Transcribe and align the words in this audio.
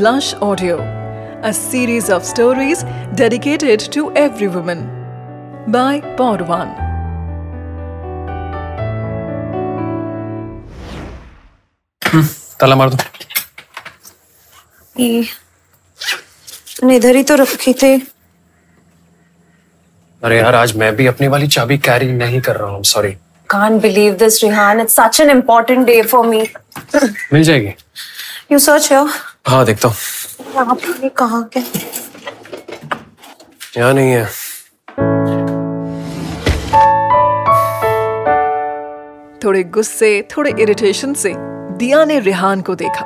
Blush 0.00 0.32
Audio, 0.40 0.76
a 1.42 1.52
series 1.52 2.08
of 2.08 2.24
stories 2.24 2.84
dedicated 3.14 3.80
to 3.92 4.10
every 4.12 4.48
woman 4.48 4.78
by 5.74 6.00
Pod 6.20 6.40
One. 6.50 6.70
ताला 12.60 12.76
मार 12.76 12.88
दो 12.90 12.96
ये 15.02 15.20
इधर 16.96 17.16
ही 17.16 17.22
तो 17.22 17.34
रखी 17.42 17.74
थे 17.82 17.94
अरे 20.22 20.38
यार 20.38 20.54
आज 20.54 20.76
मैं 20.76 20.94
भी 20.96 21.06
अपनी 21.06 21.28
वाली 21.34 21.46
चाबी 21.58 21.78
कैरी 21.88 22.12
नहीं 22.12 22.40
कर 22.48 22.56
रहा 22.56 22.70
हूँ 22.70 22.82
sorry 22.92 23.16
Can't 23.48 23.82
believe 23.82 24.16
this, 24.18 24.40
Rihan. 24.44 24.80
It's 24.82 24.96
such 25.02 25.20
an 25.26 25.30
important 25.36 25.86
day 25.92 26.00
for 26.14 26.24
me. 26.32 26.46
मिल 27.32 27.42
जाएगी 27.42 27.74
You 28.52 28.58
search 28.68 28.88
here. 28.94 29.29
हाँ 29.46 29.64
देखता 29.64 29.88
हूँ। 29.88 29.96
कहाँ 31.08 31.50
के 31.56 31.60
यहाँ 33.80 33.92
नहीं 33.94 34.12
है। 34.12 34.24
थोड़े 39.44 39.62
गुस्से 39.64 40.28
थोड़े 40.36 40.50
इरिटेशन 40.60 41.14
से 41.14 41.32
दिया 41.78 42.04
ने 42.04 42.18
रिहान 42.20 42.60
को 42.60 42.74
देखा। 42.74 43.04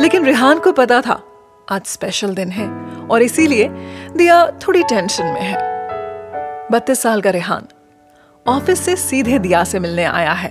लेकिन 0.00 0.24
रिहान 0.24 0.58
को 0.58 0.72
पता 0.72 1.00
था 1.00 1.22
आज 1.70 1.86
स्पेशल 1.86 2.34
दिन 2.34 2.50
है 2.50 2.68
और 3.06 3.22
इसीलिए 3.22 3.68
दिया 4.16 4.46
थोड़ी 4.66 4.82
टेंशन 4.82 5.24
में 5.24 5.40
है। 5.40 5.56
बत्तीस 6.72 7.02
साल 7.02 7.20
का 7.20 7.30
रिहान 7.30 7.66
ऑफ़िस 8.46 8.84
से 8.84 8.96
सीधे 8.96 9.38
दिया 9.38 9.64
से 9.64 9.78
मिलने 9.78 10.04
आया 10.04 10.32
है। 10.32 10.50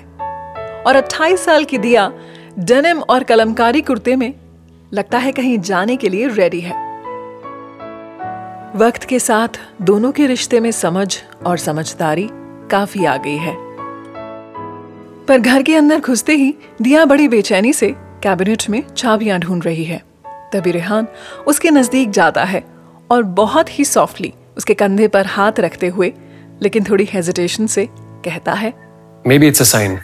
और 0.87 0.95
28 0.95 1.45
साल 1.45 1.65
की 1.65 1.77
दिया 1.77 2.11
डेनिम 2.59 3.01
और 3.01 3.23
कलमकारी 3.23 3.81
कुर्ते 3.81 4.15
में 4.15 4.33
लगता 4.93 5.17
है 5.17 5.31
कहीं 5.31 5.59
जाने 5.59 5.95
के 5.95 6.09
लिए 6.09 6.27
रेडी 6.27 6.59
है। 6.61 6.75
वक्त 8.75 9.03
के 9.03 9.19
साथ 9.19 9.59
दोनों 9.81 10.11
के 10.11 10.27
रिश्ते 10.27 10.59
में 10.59 10.71
समझ 10.71 11.07
और 11.45 11.57
समझदारी 11.57 12.27
काफ़ी 12.71 13.05
आ 13.05 13.15
गई 13.17 13.37
है। 13.37 13.55
पर 15.25 15.39
घर 15.39 15.63
के 15.63 15.75
अंदर 15.75 15.99
घुसते 15.99 16.33
ही 16.33 16.53
दिया 16.81 17.05
बड़ी 17.05 17.27
बेचैनी 17.27 17.73
से 17.73 17.93
कैबिनेट 18.23 18.69
में 18.69 18.81
चाबियाँ 18.87 19.39
ढूंढ 19.39 19.63
रही 19.63 19.83
है। 19.83 20.01
तभी 20.53 20.71
रेहान 20.71 21.07
उसके 21.47 21.71
नज़दीक 21.71 22.09
जाता 22.09 22.43
है 22.43 22.63
और 23.11 23.23
बहुत 23.23 23.79
ही 23.79 23.85
सॉफ्टली 23.85 24.33
उसके 24.57 24.73
कंधे 24.73 25.07
पर 25.07 25.25
हाथ 25.25 25.59
रखते 25.59 25.87
हुए, 25.87 26.13
लेकिन 26.61 26.83
थोड़ी 26.83 27.07
हेजिटेशन 27.11 27.67
से 27.67 27.87
कहता 28.25 28.53
है 28.53 28.73
may 29.27 29.39
be 29.39 29.47
it's 29.47 29.61
a 29.61 29.65
sign 29.65 29.99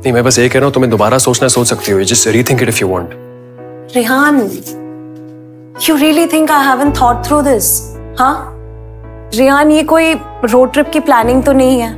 नहीं 0.00 0.12
मैं 0.12 0.24
बस 0.24 0.38
ये 0.38 0.48
कह 0.48 0.58
रहा 0.58 0.66
हूँ 0.66 0.74
तुम्हें 0.74 0.90
दोबारा 0.90 1.18
सोचना 1.18 1.48
सोच 1.48 1.66
सकती 1.66 1.92
हो। 1.92 2.00
Just 2.00 2.28
rethink 2.28 2.62
it 2.62 2.68
if 2.68 2.78
you 2.80 2.88
want 2.88 3.10
Rihan, 3.94 4.36
you 5.86 5.94
really 5.96 6.26
think 6.32 6.50
I 6.50 6.60
haven't 6.62 6.94
thought 6.98 7.26
through 7.26 7.40
this? 7.46 7.66
हाँ? 8.18 8.56
रिहान 9.34 9.70
ये 9.70 9.82
कोई 9.82 10.14
रोड 10.44 10.72
ट्रिप 10.72 10.90
की 10.90 11.00
प्लानिंग 11.00 11.42
तो 11.44 11.52
नहीं 11.52 11.80
है 11.80 11.88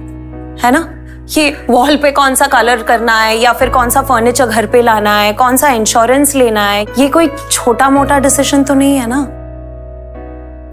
है 0.64 0.70
ना? 0.70 0.98
ये 1.28 1.66
वॉल 1.70 1.96
पे 1.96 2.10
कौन 2.10 2.34
सा 2.34 2.46
कलर 2.46 2.82
करना 2.82 3.20
है 3.20 3.36
या 3.36 3.52
फिर 3.52 3.68
कौन 3.68 3.90
सा 3.90 4.02
फर्नीचर 4.02 4.46
घर 4.46 4.66
पे 4.66 4.82
लाना 4.82 5.18
है 5.18 5.32
कौन 5.32 5.56
सा 5.56 5.68
इंश्योरेंस 5.68 6.34
लेना 6.34 6.70
है 6.70 6.86
ये 6.98 7.08
कोई 7.08 7.28
छोटा 7.50 7.90
मोटा 7.90 8.18
डिसीज़न 8.18 8.64
तो 8.64 8.74
नहीं 8.74 8.96
है 8.96 9.06
ना? 9.08 9.26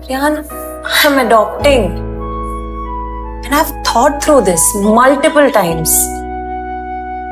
Rihan 0.09 0.37
I 0.85 1.13
am 1.13 1.19
adopting 1.19 1.83
and 3.45 3.53
I 3.53 3.63
have 3.63 3.83
thought 3.89 4.21
through 4.21 4.41
this 4.41 4.73
multiple 4.75 5.49
times 5.49 6.18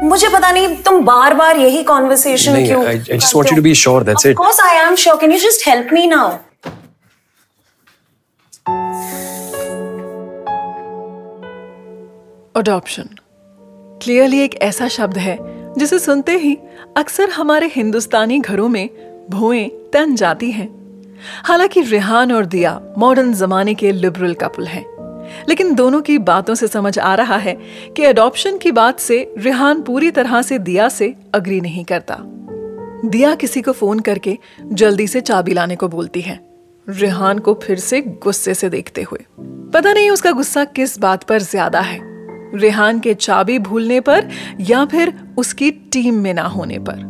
मुझे 0.03 0.27
पता 0.29 0.51
नहीं 0.51 0.75
तुम 0.83 0.99
बार 1.05 1.33
बार 1.33 1.57
यही 1.57 1.83
कॉन्वर्सेशन 1.83 2.51
नहीं 2.53 2.67
क्यों 2.67 2.85
I 2.87 2.97
just 2.99 3.35
want 3.35 3.51
you 3.51 3.55
to 3.55 3.61
be 3.61 3.73
sure 3.75 4.03
that's 4.03 4.25
Of 4.25 4.31
it 4.31 4.37
course, 4.37 4.59
I 4.65 4.73
am 4.81 4.97
sure. 5.03 5.17
Can 5.23 5.33
you 5.35 5.39
just 5.45 5.67
help 5.69 5.93
me 5.97 6.05
now? 6.13 6.27
Adoption 12.55 13.09
clearly 14.03 14.39
एक 14.39 14.55
ऐसा 14.61 14.87
शब्द 14.87 15.17
है 15.17 15.37
जिसे 15.77 15.99
सुनते 15.99 16.37
ही 16.37 16.57
अक्सर 16.97 17.29
हमारे 17.29 17.71
हिंदुस्तानी 17.75 18.39
घरों 18.39 18.67
में 18.69 18.89
भुएँ 19.29 19.67
तन 19.93 20.15
जाती 20.15 20.51
हैं। 20.51 20.69
हालाँकि 21.45 21.81
रिहान 21.81 22.31
और 22.31 22.45
दिया 22.45 22.79
मॉडर्न 22.97 23.33
जमाने 23.33 23.73
के 23.73 23.91
लिबरल 23.91 24.33
कपल 24.33 24.67
हैं। 24.67 24.96
लेकिन 25.49 25.73
दोनों 25.75 26.01
की 26.01 26.17
बातों 26.17 26.55
से 26.55 26.67
समझ 26.67 26.97
आ 26.99 27.13
रहा 27.15 27.37
है 27.37 27.53
कि 27.97 28.03
अडॉप्शन 28.03 28.57
की 28.57 28.71
बात 28.71 28.99
से 28.99 29.19
रिहान 29.37 29.81
पूरी 29.81 30.11
तरह 30.11 30.41
से 30.41 30.59
दिया 30.59 30.89
से 30.89 31.13
अग्री 31.35 31.61
नहीं 31.61 31.83
करता। 31.85 32.17
दिया 33.05 33.33
किसी 33.35 33.61
को 33.61 33.71
फ़ोन 33.71 33.99
करके 33.99 34.37
जल्दी 34.63 35.07
से 35.07 35.21
चाबी 35.21 35.53
लाने 35.53 35.75
को 35.75 35.87
बोलती 35.87 36.21
है। 36.21 36.39
रिहान 36.87 37.39
को 37.39 37.53
फिर 37.63 37.79
से 37.79 38.01
गुस्से 38.01 38.53
से 38.53 38.69
देखते 38.69 39.01
हुए। 39.01 39.25
पता 39.73 39.93
नहीं 39.93 40.09
उसका 40.09 40.31
गुस्सा 40.31 40.63
किस 40.65 40.99
बात 40.99 41.23
पर 41.23 41.41
ज़्यादा 41.41 41.79
है। 41.81 41.99
रेहान 42.55 42.99
के 42.99 43.13
चाबी 43.13 43.57
भूलने 43.59 43.99
पर 43.99 44.29
या 44.61 44.83
फिर 44.85 45.13
उसकी 45.37 45.71
टीम 45.71 46.15
में 46.15 46.33
ना 46.33 46.43
होने 46.47 46.79
पर। 46.79 47.05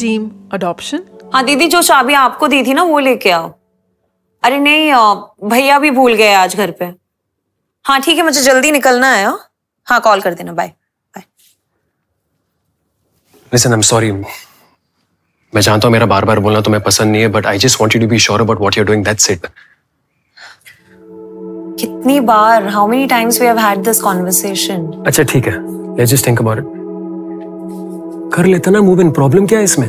टीम 0.00 0.30
अडॉप्शन 0.52 1.02
हाँ 1.34 1.44
दीदी, 1.44 1.66
जो 1.66 1.80
चाबी 1.82 2.14
आपको 2.14 2.48
दी 2.48 2.62
थी 2.62 2.74
ना, 2.74 2.82
वो 2.82 2.98
लेके 2.98 3.30
आओ। 3.30 3.52
अरे 4.42 4.58
नहीं 4.58 4.92
भैया 5.44 5.78
भी 5.78 5.90
भूल 5.90 6.14
गए 6.14 6.32
आज 6.34 6.56
घर 6.56 6.70
पे। 6.70 6.86
हाँ 7.86 8.00
ठीक 8.00 8.16
है 8.18 8.22
मुझे 8.24 8.40
जल्दी 8.42 8.70
निकलना 8.70 9.12
है 9.12 9.24
हाँ? 9.24 9.38
हाँ 9.86 10.00
कॉल 10.00 10.20
कर 10.20 10.34
देना 10.34 10.52
bye 10.52 10.68
bye 11.14 11.22
listen 13.52 13.70
I 13.70 13.74
am 13.74 13.80
sorry 13.90 14.10
मैं 14.12 15.60
जानता 15.62 15.88
हूँ 15.88 15.92
मेरा 15.92 16.06
बार 16.06 16.24
बार 16.24 16.38
बोलना 16.38 16.60
तुम्हें 16.60 16.82
पसंद 16.82 17.12
नहीं 17.12 17.22
है 17.22 17.28
but 17.28 17.46
I 17.46 17.58
just 17.58 17.80
want 17.80 17.94
you 17.96 18.00
to 18.02 18.08
be 18.08 18.18
sure 18.18 18.40
about 18.40 18.60
what 18.60 18.78
you 18.78 18.82
are 18.82 18.86
doing 18.86 19.04
that's 19.04 19.30
it 19.30 19.46
कितनी 21.80 22.18
बार 22.30 22.66
how 22.68 22.86
many 22.86 23.06
times 23.06 23.40
we 23.40 23.46
have 23.46 23.58
had 23.58 23.78
this 23.84 24.00
conversation 24.00 24.86
अच्छा 25.06 25.22
ठीक 25.22 25.46
है. 25.46 25.52
Let's 25.96 26.10
just 26.12 26.26
think 26.26 26.40
about 26.40 26.58
it 26.58 26.74
कर 28.34 28.44
लेते 28.44 28.70
ना 28.70 28.80
मूव 28.80 29.00
इन 29.00 29.10
प्रॉब्लम 29.10 29.46
क्या 29.46 29.58
है 29.58 29.64
इसमें? 29.64 29.88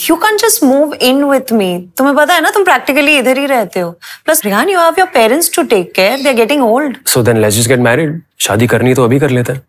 You 0.00 0.14
can 0.16 0.36
just 0.36 0.62
move 0.64 0.92
in 0.94 1.22
with 1.24 1.52
me 1.52 1.66
तुम्हें 1.96 2.14
पता 2.16 2.34
है 2.34 2.40
ना 2.40 2.50
तुम 2.50 2.64
प्रैक्टिकली 2.64 3.16
इधर 3.18 3.38
ही 3.38 3.46
रहते 3.46 3.80
हो। 3.80 3.90
Plus 4.24 4.44
Rihan 4.44 4.68
you 4.68 4.80
have 4.80 4.94
your 4.98 5.08
parents 5.14 5.54
to 5.56 5.62
take 5.62 5.92
care 5.94 6.22
they 6.22 6.28
are 6.28 6.34
getting 6.34 6.62
old 6.64 6.96
so 7.06 7.22
then 7.22 7.38
let's 7.40 7.56
just 7.56 7.68
get 7.68 7.80
married 7.80 8.20
शादी 8.40 8.66
करनी 8.66 8.94
तो 8.94 9.04
अभी 9.04 9.18
कर 9.20 9.30
लेते 9.30 9.52
हैं। 9.52 9.62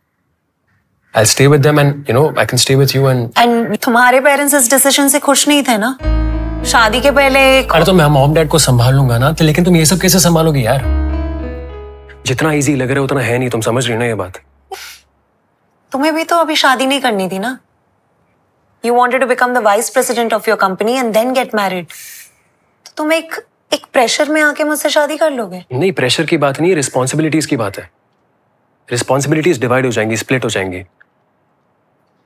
I 1.13 1.25
stay 1.25 1.47
with 1.47 1.61
them 1.61 1.79
and 1.79 2.09
you 2.09 2.15
know 2.15 2.27
I 2.39 2.45
can 2.45 2.57
stay 2.57 2.75
with 2.75 2.95
you 2.95 3.09
and 3.09 3.29
and 3.37 3.77
तुम्हारे 3.77 4.19
parents 4.21 4.53
इस 4.53 4.69
decision 4.69 5.07
से 5.09 5.19
खुश 5.19 5.47
नहीं 5.47 5.63
थे 5.63 5.77
ना? 5.77 5.97
शादी 6.71 7.01
के 7.01 7.11
पहले 7.11 7.39
अरे 7.65 7.85
तो 7.85 7.93
मैं 7.93 8.05
मॉम 8.15 8.33
डैड 8.33 8.49
को 8.49 8.59
संभाल 8.59 8.95
लूँगा 8.95 9.17
ना 9.17 9.31
तो 9.31 9.45
लेकिन 9.45 9.65
तुम 9.65 9.75
ये 9.75 9.85
सब 9.85 9.99
कैसे 10.01 10.19
संभालोगी 10.19 10.65
यार? 10.65 10.83
जितना 12.25 12.51
इजी 12.53 12.75
लग 12.75 12.87
रहा 12.87 12.99
है 12.99 13.03
उतना 13.03 13.21
है 13.21 13.37
नहीं 13.37 13.49
तुम 13.49 13.61
समझ 13.61 13.87
रही 13.87 13.97
ना 13.97 14.05
ये 14.05 14.15
बात? 14.15 14.37
तुम्हें 15.91 16.13
भी 16.15 16.23
तो 16.23 16.35
अभी 16.35 16.55
शादी 16.55 16.85
नहीं 16.85 17.01
करनी 17.01 17.29
थी 17.29 17.39
ना? 17.39 17.57
You 18.85 18.93
wanted 18.93 19.21
to 19.21 19.27
become 19.27 19.53
the 19.53 19.57
vice 19.63 19.89
president 19.89 20.33
of 20.33 20.49
your 20.49 20.57
company 20.59 20.93
and 20.93 21.13
then 21.13 21.33
get 21.33 21.55
married 21.55 21.85
तो 22.85 22.91
तुम 22.97 23.13
एक 23.13 23.35
एक 23.73 23.85
प्रेशर 23.93 24.29
में 24.29 24.41
आके 24.41 24.63
मुझसे 24.63 24.89
शादी 24.89 25.17
कर 25.17 25.31
लोगे? 25.31 25.63
नहीं 25.71 25.91
प्रेशर 25.91 26.25
की 26.25 26.37
बात 26.37 26.59
नहीं 26.61 26.75
रिस्पॉन्सिबिलिटीज 26.75 27.45
की 27.45 27.57
बात 27.57 27.77
है। 27.77 27.89
रिस्पॉन्सिबिलिटीज 28.89 29.59
डिवाइड 29.61 29.85
हो 29.85 29.91
जाएँगी 29.91 30.17
स्प्लिट 30.17 30.43
हो 30.45 30.49
जाएँगी। 30.49 30.79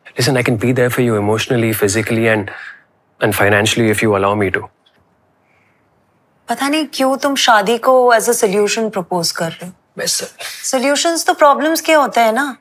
Listen 0.07 0.38
I 0.38 0.44
can 0.44 0.57
be 0.57 0.73
there 0.73 0.90
for 0.90 1.06
you 1.06 1.16
emotionally 1.17 1.72
physically 1.73 2.23
and 2.23 2.50
and 3.23 3.34
financially 3.34 3.91
if 3.91 4.03
you 4.03 4.12
allow 4.13 4.35
me 4.35 4.50
to 4.50 4.62
पता 6.47 6.67
नहीं 6.67 6.85
क्यों 6.94 7.16
तुम 7.17 7.35
शादी 7.35 7.78
को 7.78 8.14
एज 8.14 8.29
अ 8.29 8.34
सोल्यूशन 8.34 8.90
प्रपोज 8.90 9.31
कर 9.31 9.52
रहे 9.52 9.67
हो। 9.67 10.05
सोल्यूशंस 10.66 11.26
तो 11.26 11.34
प्रॉब्लम्स 11.34 11.81
के 11.81 11.93
होते 11.93 12.22
हैं 12.22 12.34
ना। 12.34 12.55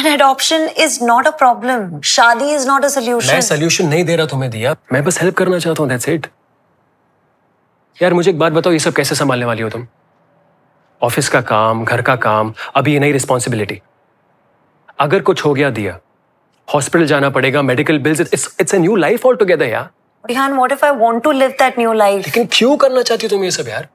And 0.00 0.08
adoption 0.08 0.68
is 0.78 0.98
not 1.04 1.26
a 1.26 1.30
problem 1.38 2.00
शादी 2.08 2.50
इज़ 2.54 2.66
नॉट 2.68 2.80
अ 2.80 2.82
मैं 2.82 2.90
सोल्यूशन 2.90 3.40
सोल्यूशन 3.40 3.86
नहीं 3.88 4.04
दे 4.04 4.16
रहा 4.16 4.26
तुम्हें 4.26 4.50
दिया। 4.50 4.74
मैं 4.92 5.02
बस 5.04 5.20
हेल्प 5.20 5.36
करना 5.36 5.58
चाहता 5.58 5.82
हूँ 5.82 5.88
दैट्स 5.90 6.08
इट 6.08 6.26
यार 7.96 8.14
मुझे 8.14 8.30
एक 8.30 8.38
बात 8.38 8.52
बताओ 8.52 8.72
ये 8.72 8.78
सब 8.78 8.92
कैसे 8.94 9.14
संभालने 9.14 9.46
वाली 9.46 9.62
हो 9.62 9.68
तुम? 9.70 9.86
ऑफ़िस 11.00 11.28
का 11.28 11.40
काम 11.50 11.84
घर 11.84 12.02
का 12.02 12.16
काम 12.16 12.52
अभी 12.76 12.92
ये 12.92 12.98
नई 13.00 13.12
रिस्पॉन्सिबिलिटी 13.12 13.80
अगर 15.00 15.22
कुछ 15.22 15.44
हो 15.44 15.52
गया 15.54 15.70
दिया। 15.70 15.98
हॉस्पिटल 16.68 17.06
जाना 17.06 17.30
पड़ेगा 17.30 17.62
medical 17.62 17.98
bills 17.98 18.20
it's 18.20 18.48
it's 18.60 18.74
a 18.74 18.78
new 18.78 18.96
life 18.96 19.26
all 19.26 19.36
together 19.36 19.66
यार। 19.66 19.88
Rihan 20.24 20.52
what 20.54 20.72
if 20.72 20.84
I 20.86 20.96
want 20.96 21.22
to 21.24 21.30
live 21.32 21.50
that 21.60 21.78
new 21.78 21.92
life 21.92 22.26
लेकिन 22.26 22.48
क्यों 22.52 22.76
करना 22.76 23.02
चाहती 23.02 23.26
हो 23.26 23.30
तुम 23.30 23.44
ये 23.44 23.50
सब 23.50 23.68
यार? 23.68 23.88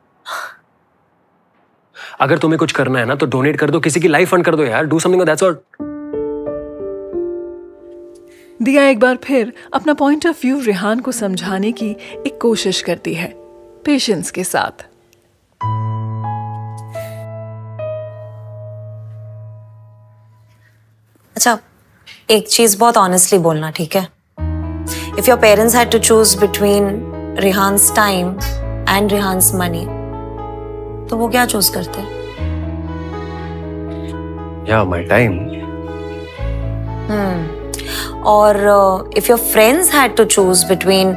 अगर 2.21 2.37
तुम्हें 2.37 2.57
कुछ 2.59 2.71
करना 2.71 2.99
है 2.99 3.05
ना 3.05 3.15
तो 3.15 3.25
डोनेट 3.25 3.57
कर 3.59 3.69
दो 3.69 3.79
किसी 3.79 3.99
की 3.99 4.07
लाइफ 4.07 4.29
फंड 4.31 4.45
कर 4.45 4.55
दो 4.55 4.63
यार। 4.63 4.85
डू 4.85 4.99
समथिंग 4.99 5.21
दैट्स 5.25 5.43
ऑल 5.43 5.57
दिया 8.61 8.83
एक 8.83 8.99
बार 8.99 9.15
फिर 9.15 9.53
अपना 9.73 9.93
पॉइंट 9.93 10.25
ऑफ़ 10.27 10.41
व्यू 10.41 10.59
रिहान 10.59 10.99
को 10.99 11.11
समझाने 11.11 11.71
की 11.71 11.89
एक 12.27 12.37
कोशिश 12.41 12.81
करती 12.81 13.13
है 13.13 13.27
पेशेंस 13.85 14.31
के 14.31 14.43
साथ। 14.43 14.85
अच्छा 21.35 21.57
एक 22.29 22.47
चीज़ 22.47 22.77
बहुत 22.77 22.97
ऑनेस्टली 22.97 23.39
बोलना 23.39 23.71
ठीक 23.71 23.95
है? 23.95 24.07
If 25.19 25.29
your 25.29 25.39
parents 25.39 25.75
had 25.75 25.91
to 25.91 25.99
choose 25.99 26.39
between 26.39 27.35
Rihan's 27.39 27.95
time 27.95 28.29
and 28.89 29.11
Rihan's 29.11 29.53
money 29.55 29.85
तो 31.09 31.17
वो 31.17 31.27
क्या 31.27 31.45
चूज़ 31.45 31.73
करते? 31.73 32.01
या 34.71 34.83
माय 34.83 35.03
टाइम 35.03 35.39
और 38.25 38.57
if 39.17 39.29
your 39.29 39.39
friends 39.51 39.93
had 39.93 40.15
to 40.17 40.25
choose 40.25 40.65
between 40.67 41.15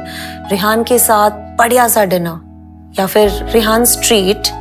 Rihan 0.51 0.83
के 0.83 0.99
साथ 0.99 1.31
बढ़िया 1.57 1.87
सा 1.87 2.05
डिनर 2.05 2.95
या 2.99 3.05
फिर 3.07 3.43
रिहान 3.53 3.85
स्ट्रीट 3.85 4.51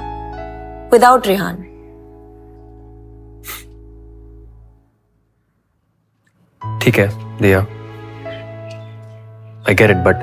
विदाउट 0.93 1.27
रिहान 1.27 1.57
ठीक 6.83 6.99
है 6.99 7.09
दिया। 7.39 7.61
I 9.69 9.75
get 9.75 9.91
it 9.91 9.97
but 10.07 10.17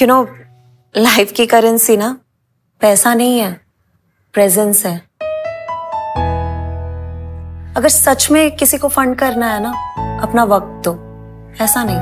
you 0.00 0.06
know 0.08 0.22
life 0.94 1.32
की 1.32 1.46
करेंसी 1.46 1.96
ना 1.96 2.16
पैसा 2.80 3.14
नहीं 3.14 3.38
है 3.38 3.52
प्रेजेंस 4.34 4.84
है। 4.86 5.00
अगर 7.76 7.88
सच 7.88 8.30
में 8.30 8.56
किसी 8.56 8.78
को 8.78 8.88
फंड 8.88 9.16
करना 9.18 9.46
है 9.54 9.60
ना 9.62 9.70
अपना 10.22 10.44
वक्त 10.44 10.88
दो। 10.88 10.92
ऐसा 11.64 11.82
नहीं। 11.84 11.96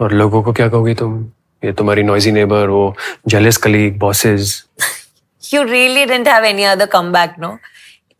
और 0.00 0.12
लोगों 0.12 0.42
को 0.42 0.52
क्या 0.52 0.68
कहोगी 0.68 0.94
तुम? 0.94 1.24
ये 1.64 1.72
तुम्हारी 1.72 2.02
नॉइजी 2.02 2.32
नेबर 2.32 2.68
वो 2.68 2.94
jealous 3.28 3.56
colleague 3.56 3.98
bosses 3.98 4.64
you 5.54 5.62
really 5.62 6.04
don't 6.06 6.28
have 6.28 6.44
any 6.44 6.64
other 6.64 6.86
come 6.86 7.12
back 7.12 7.34
no 7.38 7.56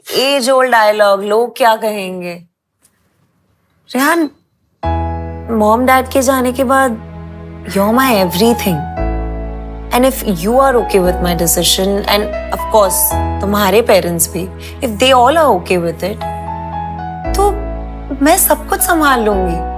age 0.07 0.51
old 0.51 0.71
dialogue 0.71 1.25
लोग 1.25 1.57
क्या 1.57 1.75
कहेंगे? 1.77 2.35
रेहान 3.89 4.31
मॉम 5.59 5.87
डैड 5.87 6.09
के 6.09 6.23
जाने 6.23 6.53
के 6.53 6.65
बाद 6.65 7.69
you 7.77 7.93
my 7.93 8.15
everything 8.15 8.92
and 9.95 10.05
if 10.05 10.25
you 10.27 10.59
are 10.59 10.77
okay 10.77 10.99
with 10.99 11.23
my 11.23 11.35
decision 11.35 12.05
and 12.09 12.25
of 12.55 12.71
course 12.73 13.11
तुम्हारे 13.43 13.83
parents 13.83 14.33
भी 14.33 14.43
if 14.85 14.91
they 14.91 15.13
all 15.13 15.39
are 15.39 15.47
okay 15.47 15.77
with 15.77 16.05
it 16.05 16.17
तो 17.37 17.51
मैं 18.25 18.37
सब 18.39 18.69
कुछ 18.69 18.81
संभाल 18.81 19.25
लूँगी। 19.25 19.71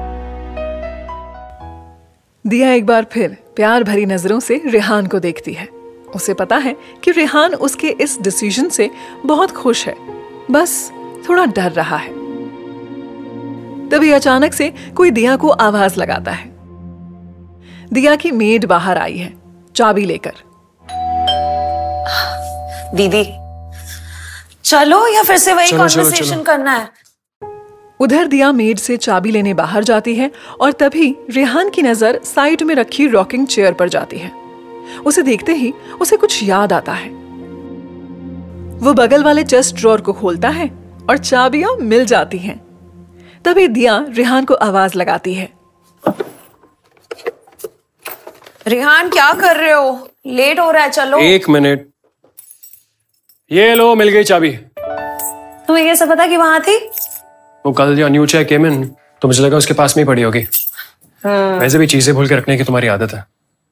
दिया 2.45 2.73
एक 2.73 2.87
बार 2.87 3.05
फिर 3.05 3.37
प्यार 3.57 3.85
भरी 3.85 4.07
नज़रों 4.07 4.41
से 4.41 4.61
रेहान 4.67 5.07
को 5.07 5.19
देखती 5.19 5.53
है। 5.53 5.69
उसे 6.15 6.35
पता 6.35 6.57
है 6.57 6.77
कि 7.05 7.11
रेहान 7.11 7.55
उसके 7.55 7.89
इस 7.89 8.19
डिसीज़न 8.23 8.69
से 8.69 8.91
बहुत 9.27 9.51
खुश 9.51 9.87
है। 9.89 9.95
बस 10.51 10.93
थोड़ा 11.29 11.45
डर 11.47 11.73
रहा 11.73 11.97
है। 11.97 12.13
तभी 13.89 14.11
अचानक 14.11 14.53
से 14.53 14.73
कोई 14.97 15.11
दिया 15.11 15.37
को 15.37 15.49
आवाज़ 15.49 15.99
लगाता 16.01 16.31
है। 16.31 16.53
दिया 17.93 18.17
की 18.17 18.31
मेड 18.31 18.67
बाहर 18.67 18.99
आई 18.99 19.17
है। 19.17 19.44
चाबी 19.77 20.05
लेकर। 20.05 20.35
दीदी 22.97 23.25
चलो 24.65 25.07
या 25.09 25.23
फिर 25.23 25.37
से 25.37 25.53
वही 25.53 25.73
कॉन्वर्सेशन 25.73 26.43
करना 26.43 26.73
है? 26.73 26.89
उधर 28.01 28.27
दिया 28.27 28.53
मेड 28.53 28.79
से 28.79 28.97
चाबी 28.97 29.31
लेने 29.31 29.55
बाहर 29.55 29.85
जाती 29.85 30.15
है 30.15 30.31
और 30.61 30.73
तभी 30.73 31.17
रेहान 31.31 31.71
की 31.71 31.83
नज़र 31.83 32.21
साइड 32.25 32.63
में 32.63 32.75
रखी 32.75 33.07
रॉकिंग 33.07 33.47
चेयर 33.47 33.73
पर 33.73 33.89
जाती 33.89 34.19
है। 34.19 34.31
उसे 35.07 35.23
देखते 35.23 35.53
ही 35.53 35.73
उसे 36.01 36.17
कुछ 36.17 36.43
याद 36.43 36.73
आता 36.73 36.93
है। 36.93 37.09
वो 38.79 38.93
बगल 38.93 39.25
वाले 39.25 39.45
चेस्ट 39.45 39.77
ड्रॉर 39.77 40.01
को 40.01 40.13
खोलता 40.13 40.49
है 40.49 40.69
और 41.11 41.19
चाबियाँ 41.19 41.77
मिल 41.77 42.05
जाती 42.05 42.39
हैं। 42.39 42.59
तभी 43.45 43.69
दिया 43.69 44.05
रेहान 44.09 44.45
को 44.45 44.55
आवाज़ 44.55 44.99
लगाती 44.99 45.35
है। 45.35 45.49
रिहान 48.67 49.09
क्या 49.11 49.33
कर 49.33 49.57
रहे 49.57 49.73
हो? 49.73 50.09
लेट 50.27 50.61
हो 50.61 50.71
रहा 50.71 50.83
है 50.83 50.91
चलो। 50.91 51.19
एक 51.21 51.49
मिनट। 51.49 51.87
ये 53.51 53.75
लो 53.75 53.95
मिल 53.95 54.09
गई 54.09 54.25
चाबी। 54.25 54.51
तुम्हें 55.67 55.87
कैसे 55.87 56.07
पता 56.07 56.27
कि 56.27 56.37
वहाँ 56.37 56.61
थी? 56.61 56.77
वो 57.65 57.73
कल 57.73 57.95
जो 57.97 58.09
न्यू 58.09 58.27
चेक 58.27 58.49
केम 58.49 58.67
इन 58.67 58.85
तो 59.23 59.29
मुझे 59.29 59.43
लगा 59.43 59.57
उसके 59.57 59.75
पास 59.75 59.97
में 59.97 60.03
ही 60.05 60.07
पड़ी 60.09 60.23
होगी। 60.23 60.47
वैसे 61.25 61.79
भी 61.79 61.87
चीज़ें 61.87 62.15
भूल 62.15 62.29
के 62.29 62.37
रखने 62.37 62.57
की 62.57 62.65
तुम्हारी 62.65 62.89
आदत 62.89 63.15
है। 63.15 63.25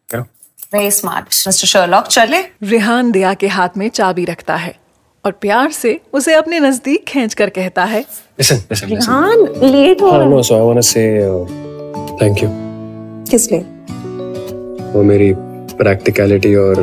करो। 0.09 0.23
वेरी 0.75 0.91
स्मार्ट 0.91 1.25
मिस्टर 1.47 1.67
शर्लॉक 1.67 2.07
चले। 2.07 2.41
रेहान 2.63 3.11
दिया 3.13 3.35
के 3.35 3.49
हाथ 3.49 3.77
में 3.77 3.89
चाबी 3.89 4.25
रखता 4.25 4.57
है 4.57 4.75
और 5.25 5.33
प्यार 5.41 5.71
से 5.73 5.99
उसे 6.13 6.35
अपने 6.35 6.61
नज़दीक 6.61 7.05
खींच 7.09 7.35
कर 7.35 7.51
कहता 7.51 7.85
है 7.85 8.01
listen 8.01 8.55
listen 8.57 8.89
listen 8.89 8.95
Rihan 8.95 9.71
late 9.73 10.03
हो 10.03 10.11
हाँ 10.11 10.19
रहा 10.19 10.29
no 10.29 10.43
so 10.43 10.55
I 10.55 10.61
want 10.61 10.77
to 10.77 10.83
say 10.83 11.05
thank 12.23 12.43
you 12.43 12.49
किस 13.31 13.51
लिए? 13.53 13.61
वो 14.95 15.03
मेरी 15.03 15.33
प्रैक्टिकलिटी 15.77 16.55
और 16.55 16.79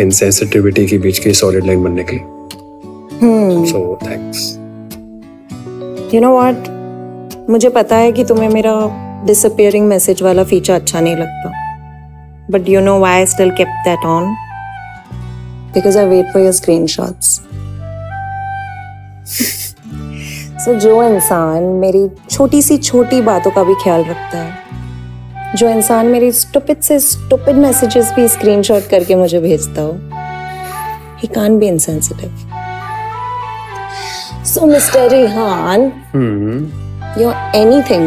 इनसेंसिटिविटी 0.00 0.86
के 0.86 0.98
बीच 0.98 1.18
की 1.18 1.32
सॉलिड 1.34 1.64
लाइन 1.66 1.82
बनने 1.84 2.04
के 2.04 2.16
लिए। 2.16 3.64
So 3.72 3.98
thanks 4.02 4.38
you 6.14 6.20
know 6.20 6.32
what 6.38 6.68
मुझे 7.50 7.68
पता 7.68 7.96
है 7.96 8.12
कि 8.12 8.24
तुम्हें 8.24 8.48
मेरा 8.48 8.74
डिसअपियरिंग 9.26 9.86
मैसेज 9.88 10.22
वाला 10.22 10.44
फीचर 10.44 10.74
अच्छा 10.74 11.00
नहीं 11.00 11.16
लगता। 11.16 11.52
But 12.50 12.68
you 12.68 12.80
know 12.80 12.98
why 12.98 13.18
I 13.18 13.26
still 13.26 13.50
kept 13.50 13.84
that 13.88 14.06
on 14.06 14.34
because 15.74 15.98
I 15.98 16.06
wait 16.06 16.32
for 16.32 16.42
your 16.42 16.52
screenshots 16.52 17.40
so 20.64 20.74
जो 20.80 21.02
इंसान 21.02 21.62
मेरी 21.80 22.08
छोटी 22.30 22.62
सी 22.62 22.76
छोटी 22.78 23.20
बातों 23.20 23.50
का 23.50 23.64
भी 23.64 23.74
ख्याल 23.74 24.00
रखता 24.00 24.38
है 24.38 24.63
जो 25.54 25.68
इंसान 25.68 26.06
मेरी 26.06 26.32
स्टुपिड 26.32 26.80
से 26.80 27.00
स्टुपिड 27.00 27.56
मैसेजेस 27.56 28.12
भी 28.12 28.28
स्क्रीनशॉट 28.28 28.88
करके 28.90 29.14
मुझे 29.14 29.40
भेजता 29.40 29.82
हो। 29.82 29.92
He 31.18 31.28
can't 31.28 31.58
be 31.58 31.66
insensitive 31.66 32.50
so 34.44 34.66
mister 34.66 35.10
Rihan 35.10 35.92
hmm. 36.14 36.84
You're 37.14 37.36
anything 37.54 38.04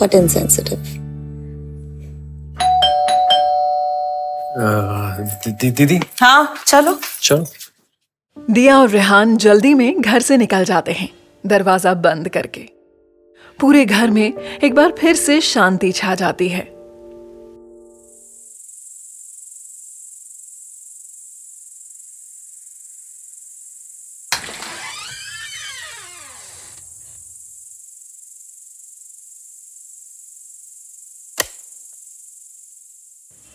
but 0.00 0.14
insensitive. 0.14 0.84
दीदी 5.46 5.70
दीदी। 5.70 6.00
हाँ 6.20 6.54
चलो। 6.66 7.00
चलो। 7.22 7.46
दिया 8.50 8.78
और 8.78 8.88
रेहान 8.88 9.36
जल्दी 9.36 9.74
में 9.74 10.00
घर 10.00 10.20
से 10.20 10.36
निकल 10.36 10.64
जाते 10.64 10.92
हैं 10.92 11.08
दरवाज़ा 11.46 11.94
बंद 11.94 12.28
करके। 12.28 12.71
पूरे 13.60 13.84
घर 13.84 14.10
में 14.10 14.32
एक 14.32 14.74
बार 14.74 14.94
फिर 14.98 15.14
से 15.16 15.40
शांति 15.40 15.92
छा 15.92 16.14
जाती 16.14 16.48
है। 16.48 16.70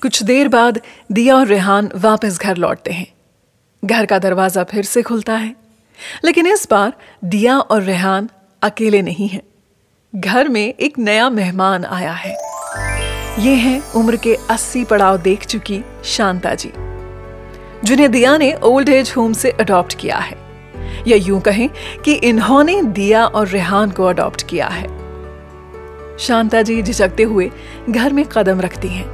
कुछ 0.01 0.21
देर 0.23 0.47
बाद 0.47 0.79
दिया 1.11 1.35
और 1.35 1.47
रेहान 1.47 1.89
वापस 1.95 2.39
घर 2.39 2.57
लौटते 2.57 2.91
हैं। 2.91 3.07
घर 3.83 4.05
का 4.05 4.19
दरवाज़ा 4.19 4.63
फिर 4.63 4.83
से 4.83 5.01
खुलता 5.01 5.35
है, 5.35 5.55
लेकिन 6.25 6.47
इस 6.47 6.67
बार 6.71 6.93
दिया 7.25 7.57
और 7.57 7.81
रेहान 7.83 8.29
अकेले 8.61 9.01
नहीं 9.01 9.27
हैं। 9.27 9.41
घर 10.17 10.47
में 10.49 10.73
एक 10.73 10.97
नया 10.99 11.29
मेहमान 11.29 11.83
आया 11.85 12.11
है। 12.11 12.31
ये 13.39 13.53
है 13.55 13.81
उम्र 13.95 14.15
के 14.15 14.35
अस्सी 14.49 14.83
पड़ाव 14.83 15.17
देख 15.17 15.45
चुकी 15.45 15.83
शांता 16.03 16.53
जी, 16.55 16.71
जिन्हें 17.83 18.11
दिया 18.11 18.37
ने 18.37 18.53
ओल्ड 18.53 18.89
एज 18.89 19.13
होम 19.17 19.33
से 19.33 19.51
अडॉप्ट 19.51 19.93
किया 19.93 20.17
है। 20.17 20.37
या 21.07 21.17
यूँ 21.17 21.41
कहें 21.41 21.69
कि 22.05 22.13
इन्होंने 22.13 22.81
दिया 22.83 23.25
और 23.25 23.47
रेहान 23.47 23.91
को 23.91 24.05
अडॉप्ट 24.05 24.47
किया 24.47 24.67
है। 24.67 24.87
शांता 26.17 26.61
जी 26.61 26.81
झिझकते 26.81 27.23
हुए 27.23 27.51
घर 27.89 28.13
में 28.13 28.25
कदम 28.25 28.61
रखती 28.61 28.87
हैं। 28.87 29.07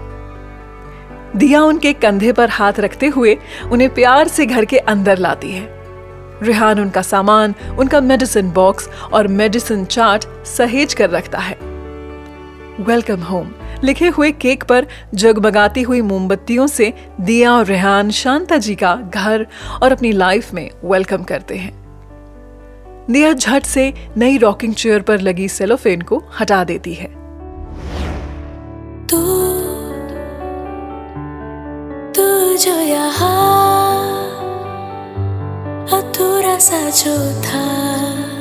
दिया 1.35 1.61
उनके 1.61 1.93
कंधे 1.93 2.31
पर 2.31 2.49
हाथ 2.49 2.79
रखते 2.79 3.07
हुए 3.07 3.37
उन्हें 3.71 3.93
प्यार 3.93 4.27
से 4.27 4.45
घर 4.45 4.65
के 4.65 4.77
अंदर 4.77 5.17
लाती 5.17 5.51
है। 5.51 5.82
रेहान 6.43 6.79
उनका 6.79 7.01
सामान, 7.01 7.55
उनका 7.79 8.01
मेडिसिन 8.01 8.51
बॉक्स 8.51 8.89
और 9.13 9.27
मेडिसिन 9.27 9.85
चार्ट 9.85 10.45
सहेज 10.45 10.93
कर 10.93 11.09
रखता 11.09 11.37
है। 11.37 11.57
वेलकम 12.79 13.21
होम 13.21 13.51
लिखे 13.83 14.07
हुए 14.07 14.31
केक 14.31 14.63
पर 14.63 14.87
जगमगाती 15.13 15.81
हुई 15.81 16.01
मोमबत्तियों 16.01 16.67
से 16.67 16.93
दिया 17.21 17.53
और 17.53 17.65
रेहान 17.65 18.11
शांता 18.11 18.57
जी 18.57 18.75
का 18.75 18.95
घर 18.95 19.47
और 19.83 19.91
अपनी 19.91 20.11
लाइफ 20.11 20.53
में 20.53 20.69
वेलकम 20.83 21.23
करते 21.23 21.55
हैं। 21.55 21.83
दिया 23.11 23.33
झट 23.33 23.63
से 23.63 23.93
नई 24.17 24.37
रॉकिंग 24.37 24.73
चेयर 24.73 25.01
पर 25.01 25.19
लगी 25.19 25.47
सेलोफेन 25.47 26.01
को 26.01 26.23
हटा 26.39 26.63
देती 26.63 26.93
है। 26.93 27.23
थोड़ा 29.07 29.63
सा 32.57 32.57
जो 32.57 33.62
아토라사 35.89 36.91
좋다. 36.91 38.32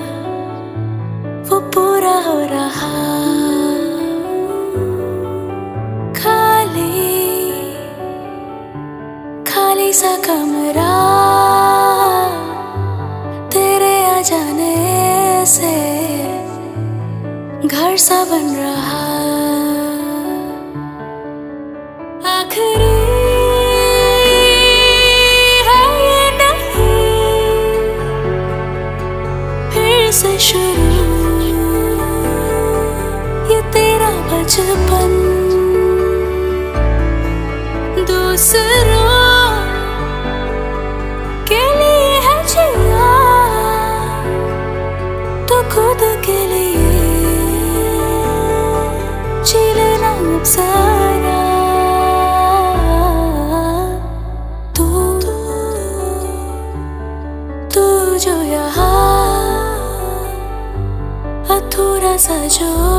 줘 62.53 62.92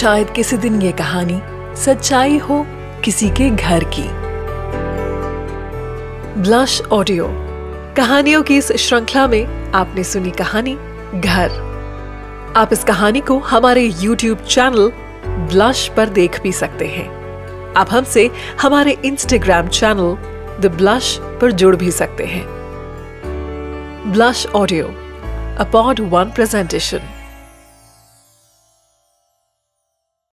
शायद 0.00 0.30
किसी 0.30 0.56
दिन 0.56 0.82
ये 0.82 0.92
कहानी 0.92 1.40
सच्चाई 1.76 2.38
हो 2.38 2.66
किसी 3.04 3.30
के 3.30 3.50
घर 3.50 3.84
की। 3.84 4.08
ब्लश 6.40 6.82
ऑडियो 6.82 7.26
कहानियों 7.96 8.42
की 8.42 8.56
इस 8.56 8.72
श्रृंखला 8.72 9.26
में 9.28 9.72
आपने 9.72 10.04
सुनी 10.04 10.30
कहानी 10.30 10.74
घर। 11.20 11.50
आप 12.56 12.72
इस 12.72 12.84
कहानी 12.84 13.20
को 13.20 13.38
हमारे 13.38 13.90
YouTube 13.90 14.42
चैनल 14.46 14.92
ब्लश 15.26 15.88
पर 15.88 16.08
देख 16.08 16.42
भी 16.42 16.52
सकते 16.52 16.86
हैं। 16.86 17.08
आप 17.76 17.88
हमसे 17.90 18.30
हमारे 18.62 18.98
इंस्टाग्राम 19.04 19.68
चैनल 19.68 20.16
द 20.60 20.74
ब्लश 20.76 21.18
पर 21.20 21.52
जुड़ 21.52 21.76
भी 21.76 21.90
सकते 21.90 22.24
हैं। 22.24 22.44
ब्लश 24.12 24.46
ऑडियो 24.46 24.86
अपॉड 25.58 26.00
वन 26.00 26.24
प्रेजेंटेशन 26.24 27.00